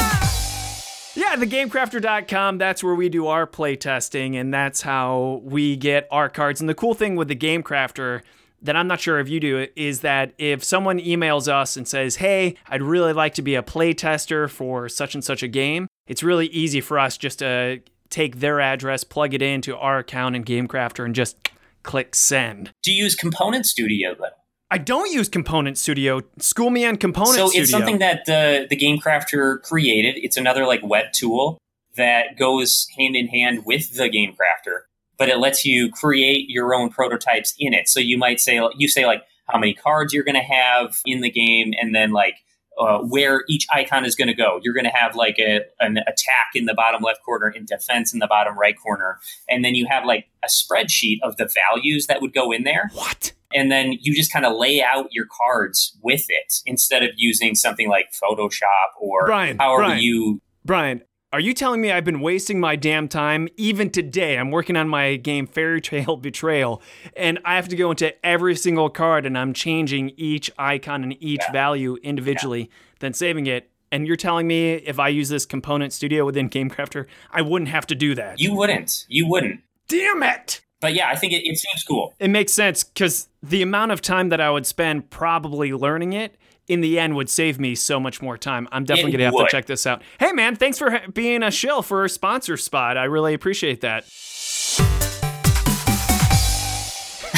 [1.15, 6.59] Yeah, thegamecrafter.com, that's where we do our playtesting, and that's how we get our cards.
[6.59, 8.21] And the cool thing with the Game Crafter
[8.65, 11.87] that I'm not sure if you do it is that if someone emails us and
[11.87, 15.87] says, Hey, I'd really like to be a playtester for such and such a game,
[16.07, 20.35] it's really easy for us just to take their address, plug it into our account
[20.35, 21.49] in GameCrafter, and just
[21.83, 22.71] click send.
[22.83, 24.25] Do you use Component Studio though?
[24.71, 26.21] I don't use Component Studio.
[26.39, 27.61] School me on Component so Studio.
[27.61, 30.15] it's something that the the Game Crafter created.
[30.17, 31.59] It's another like web tool
[31.95, 34.81] that goes hand in hand with the Game Crafter,
[35.17, 37.87] but it lets you create your own prototypes in it.
[37.87, 41.21] So you might say you say like how many cards you're going to have in
[41.21, 42.35] the game, and then like
[42.77, 44.59] uh, where each icon is going to go.
[44.61, 48.13] You're going to have like a, an attack in the bottom left corner and defense
[48.13, 49.19] in the bottom right corner.
[49.49, 52.89] And then you have like a spreadsheet of the values that would go in there.
[52.93, 53.31] what?
[53.53, 57.55] And then you just kind of lay out your cards with it instead of using
[57.55, 60.01] something like Photoshop or Brian, however Brian.
[60.01, 60.41] you.
[60.65, 61.01] Brian,
[61.33, 63.49] are you telling me I've been wasting my damn time?
[63.57, 66.81] Even today, I'm working on my game Fairy Tale Betrayal,
[67.15, 71.21] and I have to go into every single card and I'm changing each icon and
[71.21, 71.51] each Yeah.
[71.51, 73.69] value individually, then saving it.
[73.91, 77.87] And you're telling me if I use this component studio within GameCrafter, I wouldn't have
[77.87, 78.39] to do that.
[78.39, 79.05] You wouldn't.
[79.09, 79.61] You wouldn't.
[79.87, 80.61] Damn it!
[80.81, 82.13] But yeah, I think it, it seems cool.
[82.19, 86.35] It makes sense because the amount of time that I would spend probably learning it
[86.67, 88.67] in the end would save me so much more time.
[88.71, 89.45] I'm definitely going to have would.
[89.45, 90.01] to check this out.
[90.19, 92.97] Hey, man, thanks for being a shill for a sponsor spot.
[92.97, 94.05] I really appreciate that.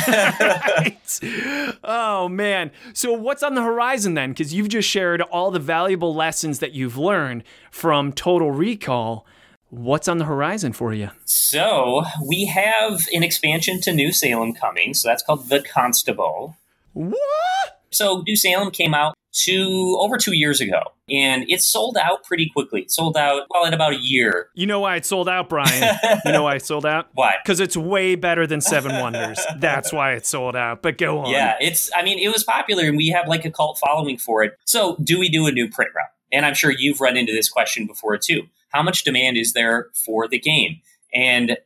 [0.08, 1.20] Right.
[1.84, 2.72] Oh, man.
[2.94, 4.30] So, what's on the horizon then?
[4.32, 9.26] Because you've just shared all the valuable lessons that you've learned from Total Recall.
[9.70, 11.10] What's on the horizon for you?
[11.26, 14.94] So we have an expansion to New Salem coming.
[14.94, 16.56] So that's called The Constable.
[16.94, 17.82] What?
[17.92, 22.50] So New Salem came out two over two years ago, and it sold out pretty
[22.50, 22.82] quickly.
[22.82, 24.50] It sold out well in about a year.
[24.56, 25.98] You know why it sold out, Brian?
[26.26, 27.10] you know why it sold out?
[27.14, 27.36] Why?
[27.44, 29.40] Because it's way better than Seven Wonders.
[29.60, 30.82] That's why it sold out.
[30.82, 31.32] But go on.
[31.32, 31.92] Yeah, it's.
[31.96, 34.58] I mean, it was popular, and we have like a cult following for it.
[34.66, 36.06] So, do we do a new print run?
[36.32, 38.44] And I'm sure you've run into this question before too.
[38.70, 40.82] How much demand is there for the game?
[41.14, 41.58] And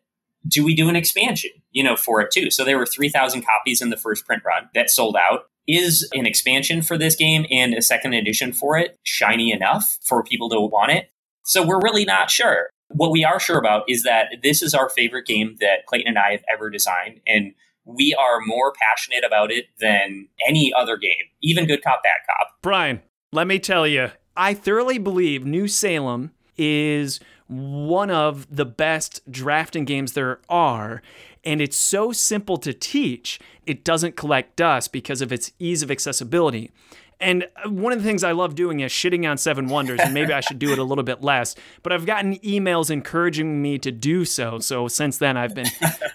[0.47, 1.51] do we do an expansion?
[1.71, 2.51] You know, for it too.
[2.51, 5.45] So there were 3,000 copies in the first print run that sold out.
[5.67, 10.23] Is an expansion for this game and a second edition for it shiny enough for
[10.23, 11.11] people to want it?
[11.45, 12.69] So we're really not sure.
[12.89, 16.17] What we are sure about is that this is our favorite game that Clayton and
[16.17, 17.53] I have ever designed, and
[17.85, 22.55] we are more passionate about it than any other game, even Good Cop, Bad Cop.
[22.61, 29.21] Brian, let me tell you, I thoroughly believe New Salem is one of the best
[29.29, 31.01] drafting games there are.
[31.43, 35.89] And it's so simple to teach, it doesn't collect dust because of its ease of
[35.89, 36.71] accessibility.
[37.19, 40.13] And uh, one of the things I love doing is shitting on Seven Wonders, and
[40.13, 41.55] maybe I should do it a little bit less.
[41.83, 44.59] But I've gotten emails encouraging me to do so.
[44.59, 45.67] So since then, I've been,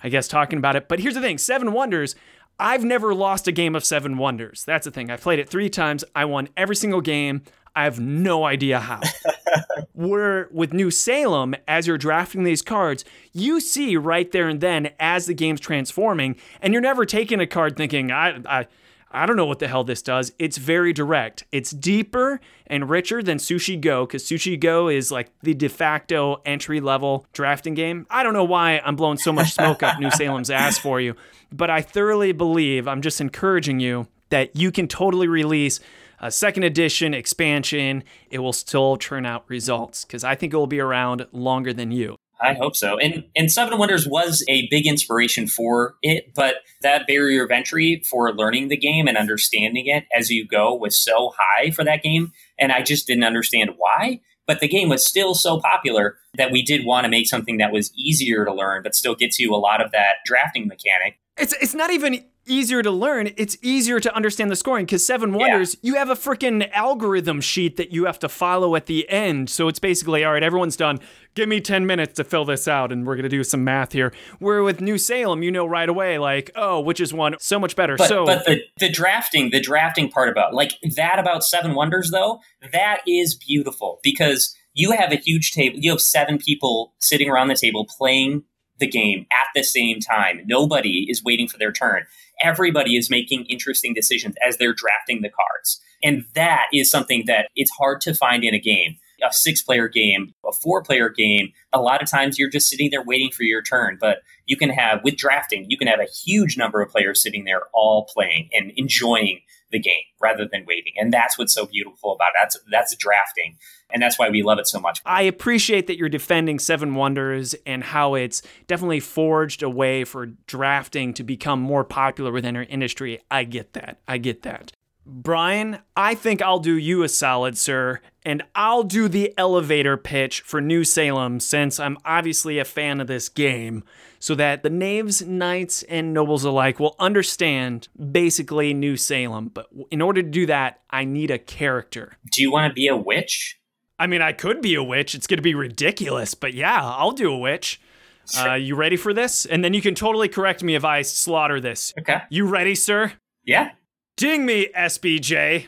[0.03, 0.89] I guess, talking about it.
[0.89, 2.17] But here's the thing Seven Wonders,
[2.59, 4.65] I've never lost a game of Seven Wonders.
[4.65, 5.11] That's the thing.
[5.11, 6.05] I've played it three times.
[6.15, 7.43] I won every single game.
[7.77, 9.01] I have no idea how.
[9.93, 14.91] Where with New Salem, as you're drafting these cards, you see right there and then
[14.99, 18.67] as the game's transforming, and you're never taking a card thinking, I, I,
[19.11, 20.33] I don't know what the hell this does.
[20.39, 21.45] It's very direct.
[21.53, 26.41] It's deeper and richer than Sushi Go because Sushi Go is like the de facto
[26.47, 28.07] entry level drafting game.
[28.09, 31.15] I don't know why I'm blowing so much smoke up New Salem's ass for you,
[31.53, 35.79] but I thoroughly believe, I'm just encouraging you that you can totally release
[36.21, 38.05] a second edition expansion.
[38.31, 41.91] It will still churn out results because I think it will be around longer than
[41.91, 42.17] you.
[42.41, 42.99] I hope so.
[42.99, 48.03] And and Seven Wonders was a big inspiration for it, but that barrier of entry
[48.09, 52.03] for learning the game and understanding it as you go was so high for that
[52.03, 54.21] game, and I just didn't understand why.
[54.47, 57.73] But the game was still so popular that we did want to make something that
[57.73, 61.19] was easier to learn, but still gets you a lot of that drafting mechanic.
[61.37, 63.31] It's it's not even easier to learn.
[63.37, 65.89] It's easier to understand the scoring because Seven Wonders, yeah.
[65.89, 69.51] you have a freaking algorithm sheet that you have to follow at the end.
[69.51, 71.01] So it's basically, all right, everyone's done.
[71.35, 73.93] Give me 10 minutes to fill this out, and we're going to do some math
[73.93, 74.13] here.
[74.39, 77.77] Where with New Salem, you know right away, like, oh, which is one so much
[77.77, 77.97] better.
[77.97, 82.11] But, so, but the, the drafting, the drafting part about, like, that about Seven Wonders,
[82.11, 82.41] though,
[82.73, 85.79] that is beautiful because you have a huge table.
[85.81, 88.45] You have seven people sitting around the table playing
[88.79, 90.43] the game at the same time.
[90.47, 92.05] Nobody is waiting for their turn
[92.43, 95.81] everybody is making interesting decisions as they're drafting the cards.
[96.03, 98.97] And that is something that it's hard to find in a game.
[99.27, 102.91] A six player game, a four player game, a lot of times you're just sitting
[102.91, 103.97] there waiting for your turn.
[103.99, 107.45] But you can have, with drafting, you can have a huge number of players sitting
[107.45, 110.93] there all playing and enjoying the game rather than waiting.
[110.97, 112.35] And that's what's so beautiful about it.
[112.41, 113.57] That's that's drafting.
[113.91, 115.01] And that's why we love it so much.
[115.05, 120.27] I appreciate that you're defending Seven Wonders and how it's definitely forged a way for
[120.27, 123.21] drafting to become more popular within our industry.
[123.31, 123.99] I get that.
[124.09, 124.73] I get that.
[125.09, 130.41] Brian, I think I'll do you a solid, sir, and I'll do the elevator pitch
[130.41, 133.85] for New Salem since I'm obviously a fan of this game,
[134.19, 139.49] so that the knaves, knights, and nobles alike will understand basically New Salem.
[139.55, 142.19] But in order to do that, I need a character.
[142.33, 143.61] Do you want to be a witch?
[144.01, 145.15] I mean, I could be a witch.
[145.15, 147.81] It's going to be ridiculous, but yeah, I'll do a witch.
[148.29, 148.49] Sure.
[148.49, 149.47] Uh, you ready for this?
[149.47, 151.95] And then you can totally correct me if I slaughter this.
[152.01, 152.23] Okay.
[152.29, 153.13] You ready, sir?
[153.45, 153.71] Yeah.
[154.19, 155.67] Ding me, SBJ.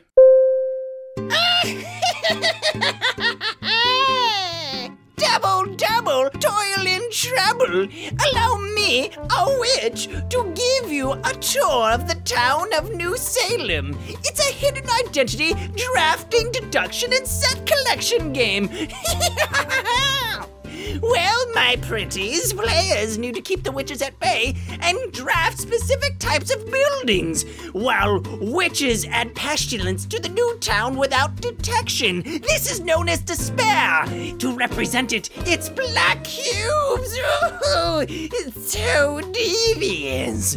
[5.16, 7.86] double, double, toil and trouble.
[8.26, 13.94] Allow me, a witch, to give you a tour of the town of New Salem.
[14.06, 18.70] It's a hidden identity, drafting, deduction, and set collection game.
[21.00, 26.54] Well, my pretties, players need to keep the witches at bay and draft specific types
[26.54, 32.22] of buildings, while witches add pestilence to the new town without detection.
[32.22, 34.06] This is known as despair.
[34.38, 37.18] To represent it, it's black cubes.
[37.18, 40.56] Ooh, it's so devious.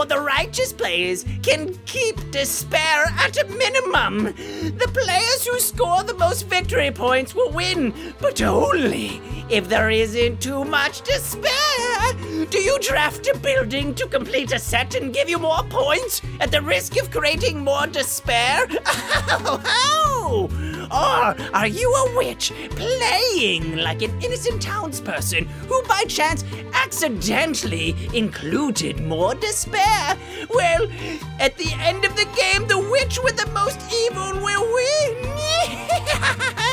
[0.00, 4.32] Well, the righteous players can keep despair at a minimum.
[4.78, 10.40] The players who score the most victory points will win, but only if there isn't
[10.40, 12.14] too much despair.
[12.48, 16.50] Do you draft a building to complete a set and give you more points at
[16.50, 18.66] the risk of creating more despair?
[19.32, 20.69] Oh, oh!
[20.90, 29.00] Or are you a witch playing like an innocent townsperson who by chance accidentally included
[29.00, 30.16] more despair?
[30.50, 30.88] Well,
[31.38, 35.30] at the end of the game, the witch with the most evil will win.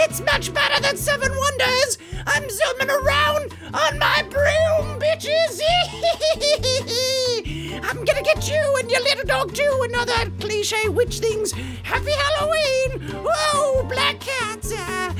[0.00, 1.98] it's much better than Seven Wonders.
[2.26, 5.60] I'm zooming around on my broom, bitches.
[7.82, 11.52] I'm gonna get you and your little dog too, and other cliche witch things.
[11.82, 13.00] Happy Halloween!
[13.24, 14.72] Whoa, black cats!
[14.72, 15.12] Uh,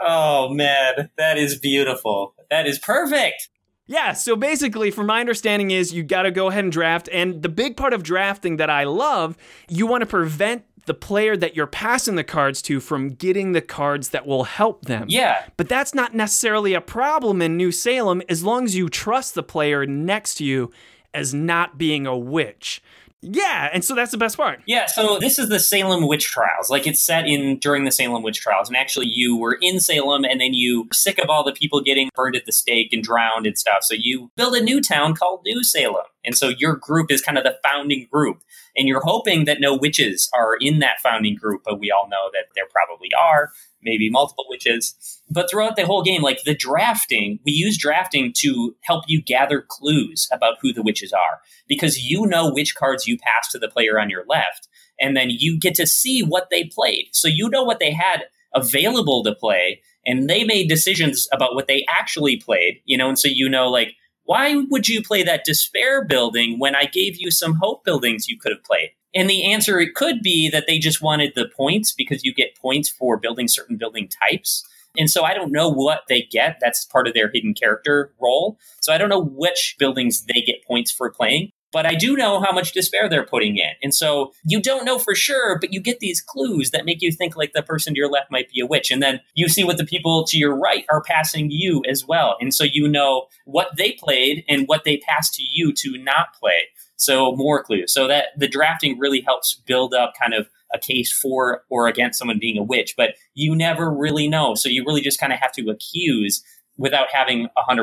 [0.02, 2.34] oh man, that is beautiful.
[2.50, 3.48] That is perfect.
[3.86, 7.08] Yeah, so basically, from my understanding, is you got to go ahead and draft.
[7.12, 9.36] And the big part of drafting that I love,
[9.68, 13.60] you want to prevent the player that you're passing the cards to from getting the
[13.60, 15.06] cards that will help them.
[15.08, 15.46] Yeah.
[15.56, 19.42] But that's not necessarily a problem in New Salem as long as you trust the
[19.42, 20.70] player next to you
[21.12, 22.82] as not being a witch.
[23.24, 24.60] Yeah, and so that's the best part.
[24.66, 26.70] Yeah, so this is the Salem witch trials.
[26.70, 30.24] Like it's set in during the Salem witch trials, and actually you were in Salem,
[30.24, 33.46] and then you sick of all the people getting burned at the stake and drowned
[33.46, 33.82] and stuff.
[33.82, 37.38] So you build a new town called New Salem, And so your group is kind
[37.38, 38.42] of the founding group.
[38.76, 42.30] And you're hoping that no witches are in that founding group, but we all know
[42.32, 43.52] that there probably are,
[43.82, 44.94] maybe multiple witches.
[45.30, 49.64] But throughout the whole game, like the drafting, we use drafting to help you gather
[49.68, 53.68] clues about who the witches are because you know which cards you pass to the
[53.68, 54.68] player on your left.
[55.00, 57.08] And then you get to see what they played.
[57.12, 61.66] So you know what they had available to play and they made decisions about what
[61.66, 63.94] they actually played, you know, and so you know, like,
[64.24, 68.38] why would you play that despair building when I gave you some hope buildings you
[68.38, 68.90] could have played?
[69.14, 72.56] And the answer it could be that they just wanted the points because you get
[72.56, 74.64] points for building certain building types.
[74.96, 76.58] And so I don't know what they get.
[76.60, 78.58] That's part of their hidden character role.
[78.80, 82.40] So I don't know which buildings they get points for playing but I do know
[82.40, 83.72] how much despair they're putting in.
[83.82, 87.10] And so you don't know for sure, but you get these clues that make you
[87.10, 88.92] think like the person to your left might be a witch.
[88.92, 92.36] And then you see what the people to your right are passing you as well.
[92.40, 96.32] And so you know what they played and what they passed to you to not
[96.40, 96.68] play.
[96.94, 97.92] So more clues.
[97.92, 102.20] So that the drafting really helps build up kind of a case for or against
[102.20, 104.54] someone being a witch, but you never really know.
[104.54, 106.40] So you really just kind of have to accuse
[106.76, 107.82] without having 100%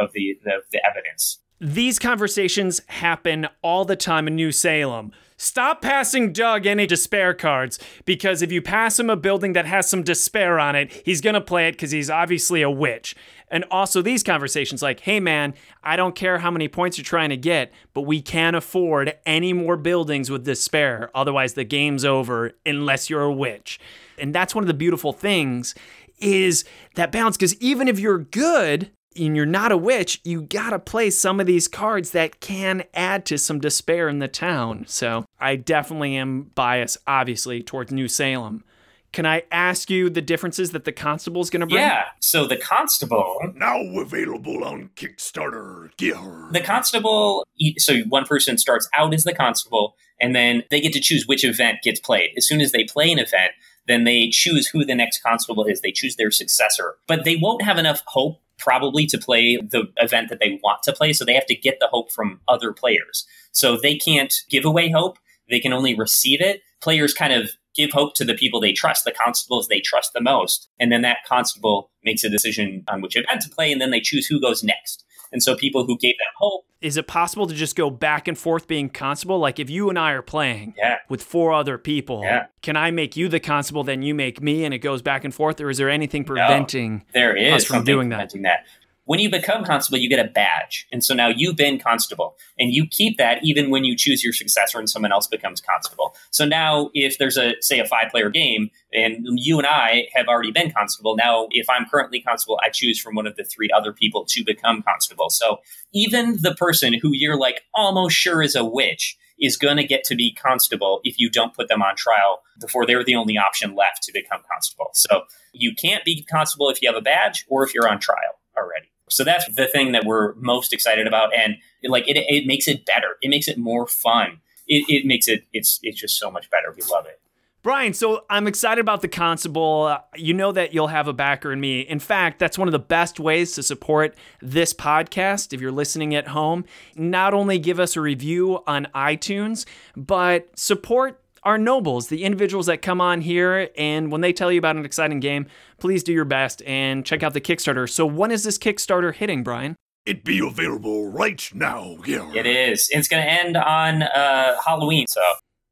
[0.00, 1.38] of the, the, the evidence.
[1.64, 5.12] These conversations happen all the time in New Salem.
[5.36, 9.88] Stop passing Doug any despair cards because if you pass him a building that has
[9.88, 13.14] some despair on it, he's going to play it because he's obviously a witch.
[13.46, 15.54] And also, these conversations like, hey man,
[15.84, 19.52] I don't care how many points you're trying to get, but we can't afford any
[19.52, 21.12] more buildings with despair.
[21.14, 23.78] Otherwise, the game's over unless you're a witch.
[24.18, 25.76] And that's one of the beautiful things
[26.18, 26.64] is
[26.96, 31.10] that balance because even if you're good, and you're not a witch, you gotta play
[31.10, 34.84] some of these cards that can add to some despair in the town.
[34.86, 38.64] So I definitely am biased, obviously, towards New Salem.
[39.12, 41.80] Can I ask you the differences that the constable is going to bring?
[41.80, 42.04] Yeah.
[42.20, 45.90] So the constable now available on Kickstarter.
[46.00, 46.48] Yeah.
[46.50, 47.46] The constable.
[47.76, 51.44] So one person starts out as the constable, and then they get to choose which
[51.44, 52.30] event gets played.
[52.38, 53.52] As soon as they play an event,
[53.86, 55.82] then they choose who the next constable is.
[55.82, 60.28] They choose their successor, but they won't have enough hope probably to play the event
[60.28, 61.12] that they want to play.
[61.12, 63.26] So they have to get the hope from other players.
[63.52, 65.18] So they can't give away hope.
[65.50, 66.62] They can only receive it.
[66.80, 70.20] Players kind of give hope to the people they trust, the constables they trust the
[70.20, 70.68] most.
[70.78, 74.00] And then that constable makes a decision on which event to play, and then they
[74.00, 75.04] choose who goes next.
[75.32, 76.66] And so people who gave them hope.
[76.80, 79.38] Is it possible to just go back and forth being constable?
[79.38, 80.98] Like if you and I are playing yeah.
[81.08, 82.46] with four other people, yeah.
[82.60, 85.34] can I make you the constable, then you make me, and it goes back and
[85.34, 85.60] forth?
[85.60, 88.32] Or is there anything preventing no, there is us from doing that?
[88.42, 88.66] that?
[89.04, 90.86] When you become constable, you get a badge.
[90.92, 94.32] And so now you've been constable and you keep that even when you choose your
[94.32, 96.14] successor and someone else becomes constable.
[96.30, 100.28] So now if there's a, say, a five player game and you and I have
[100.28, 103.70] already been constable, now if I'm currently constable, I choose from one of the three
[103.76, 105.30] other people to become constable.
[105.30, 105.58] So
[105.92, 110.04] even the person who you're like almost sure is a witch is going to get
[110.04, 113.74] to be constable if you don't put them on trial before they're the only option
[113.74, 114.90] left to become constable.
[114.94, 115.22] So
[115.52, 118.91] you can't be constable if you have a badge or if you're on trial already.
[119.12, 122.68] So that's the thing that we're most excited about, and it, like it, it makes
[122.68, 123.16] it better.
[123.20, 124.40] It makes it more fun.
[124.66, 126.74] It, it makes it it's it's just so much better.
[126.76, 127.20] We love it.
[127.62, 129.84] Brian, so I'm excited about the Constable.
[129.84, 131.82] Uh, you know that you'll have a backer in me.
[131.82, 136.12] In fact, that's one of the best ways to support this podcast if you're listening
[136.16, 136.64] at home.
[136.96, 139.64] Not only give us a review on iTunes,
[139.96, 144.58] but support our nobles, the individuals that come on here, and when they tell you
[144.58, 145.46] about an exciting game,
[145.78, 147.88] please do your best and check out the Kickstarter.
[147.88, 149.76] So, when is this Kickstarter hitting, Brian?
[150.04, 151.98] It be available right now.
[152.04, 152.32] Yeah.
[152.34, 152.88] It is.
[152.90, 155.06] It's going to end on uh, Halloween.
[155.06, 155.22] So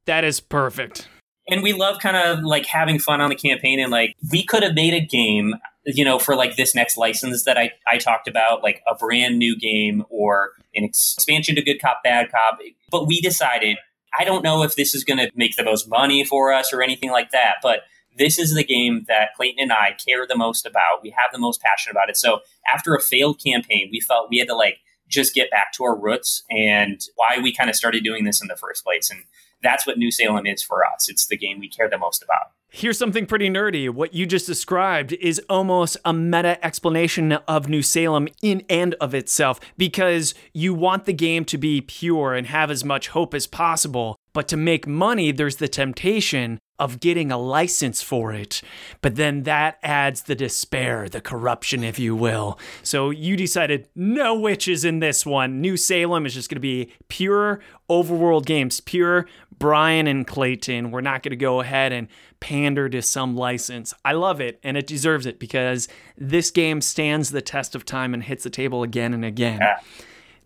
[0.06, 1.08] that is perfect.
[1.48, 4.62] And we love kind of like having fun on the campaign, and like we could
[4.62, 5.54] have made a game,
[5.84, 9.38] you know, for like this next license that I I talked about, like a brand
[9.38, 12.60] new game or an expansion to Good Cop Bad Cop.
[12.88, 13.78] But we decided
[14.18, 16.82] I don't know if this is going to make the most money for us or
[16.82, 17.80] anything like that, but
[18.18, 21.02] this is the game that Clayton and I care the most about.
[21.02, 22.16] We have the most passion about it.
[22.16, 22.40] So
[22.72, 25.96] after a failed campaign, we felt we had to like just get back to our
[25.96, 29.10] roots and why we kind of started doing this in the first place.
[29.10, 29.24] And
[29.62, 31.08] that's what New Salem is for us.
[31.08, 32.52] It's the game we care the most about.
[32.72, 33.90] Here's something pretty nerdy.
[33.90, 39.12] What you just described is almost a meta explanation of New Salem in and of
[39.12, 43.48] itself because you want the game to be pure and have as much hope as
[43.48, 44.14] possible.
[44.32, 48.62] But to make money, there's the temptation of getting a license for it.
[49.02, 52.56] But then that adds the despair, the corruption, if you will.
[52.84, 55.60] So you decided no witches in this one.
[55.60, 57.60] New Salem is just going to be pure
[57.90, 59.26] overworld games, pure
[59.60, 60.90] Brian and Clayton.
[60.90, 62.08] We're not going to go ahead and
[62.40, 63.94] pander to some license.
[64.04, 65.86] I love it and it deserves it because
[66.18, 69.58] this game stands the test of time and hits the table again and again.
[69.60, 69.78] Yeah.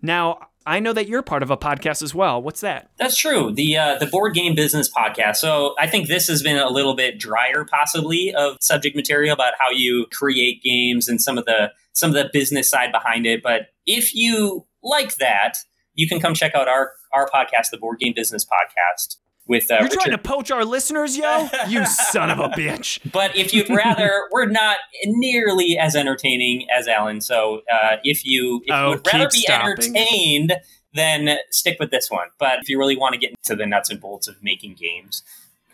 [0.03, 2.43] Now, I know that you're part of a podcast as well.
[2.43, 2.91] What's that?
[2.97, 3.53] That's true.
[3.53, 5.37] The uh, the board game business podcast.
[5.37, 9.53] So I think this has been a little bit drier, possibly, of subject material about
[9.59, 13.43] how you create games and some of the some of the business side behind it.
[13.43, 15.59] But if you like that,
[15.95, 19.17] you can come check out our our podcast, the Board Game Business Podcast.
[19.47, 20.01] With uh, You're Richard.
[20.01, 21.49] trying to poach our listeners, yo?
[21.69, 22.99] You son of a bitch.
[23.13, 27.21] But if you'd rather, we're not nearly as entertaining as Alan.
[27.21, 29.95] So uh, if you if Oh, you would rather be stopping.
[29.97, 30.55] entertained,
[30.95, 32.29] then stick with this one.
[32.39, 35.23] But if you really want to get into the nuts and bolts of making games,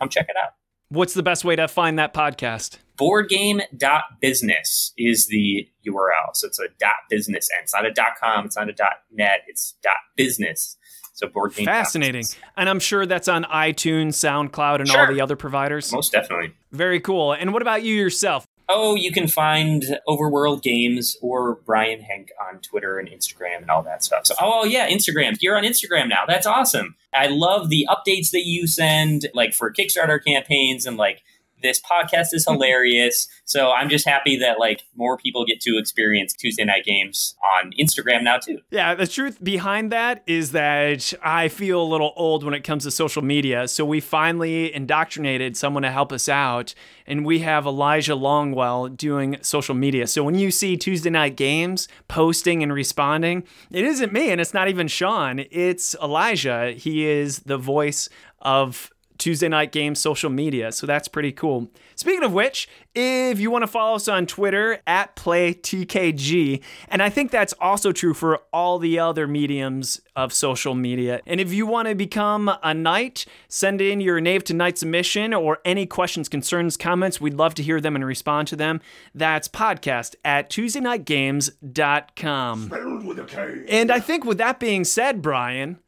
[0.01, 0.55] come check it out.
[0.89, 2.79] What's the best way to find that podcast?
[2.99, 6.35] boardgame.business is the URL.
[6.35, 8.95] So it's a dot business and it's not a dot com, it's not a dot
[9.13, 10.77] net, it's dot business.
[11.21, 11.67] So board game.
[11.67, 12.25] Fascinating.
[12.57, 15.93] And I'm sure that's on iTunes, SoundCloud, and all the other providers.
[15.93, 16.55] Most definitely.
[16.73, 17.35] Very cool.
[17.35, 18.47] And what about you yourself?
[18.71, 23.83] Oh, you can find Overworld Games or Brian Henk on Twitter and Instagram and all
[23.83, 24.27] that stuff.
[24.27, 25.37] So, oh, oh yeah, Instagram.
[25.41, 26.25] You're on Instagram now.
[26.27, 26.95] That's awesome.
[27.13, 31.23] I love the updates that you send, like for Kickstarter campaigns, and like
[31.63, 33.29] this podcast is hilarious.
[33.45, 37.73] so I'm just happy that like more people get to experience Tuesday Knight Games on
[37.81, 38.59] Instagram now too.
[38.71, 42.85] Yeah, the truth behind that is that I feel a little old when it comes
[42.85, 43.69] to social media.
[43.69, 46.75] So we finally indoctrinated someone to help us out,
[47.07, 50.07] and we have Elijah Longwell doing social media.
[50.07, 54.55] So when you see Tuesday Knight Games posting and responding, it isn't me and it's
[54.55, 56.73] not even Sean, it's Elijah.
[56.73, 58.09] He is the voice
[58.41, 58.91] of
[59.21, 60.73] Tuesday Knight Games social media.
[60.73, 61.71] So that's pretty cool.
[61.95, 67.11] Speaking of which, if you want to follow us on Twitter at PlayTKG, and I
[67.11, 71.21] think that's also true for all the other mediums of social media.
[71.27, 75.33] And if you want to become a knight, send in your Knave to Knight submission
[75.33, 77.21] or any questions, concerns, comments.
[77.21, 78.81] We'd love to hear them and respond to them.
[79.15, 82.67] That's podcast at TuesdayKnightGames.com.
[82.67, 83.65] Spelled with a K.
[83.69, 85.79] And I think with that being said, Brian,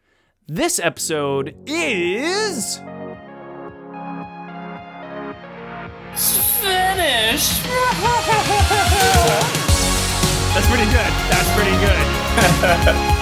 [0.47, 2.81] this episode is.
[6.15, 7.63] Finished.
[10.53, 11.13] That's pretty good.
[11.31, 13.19] That's pretty good.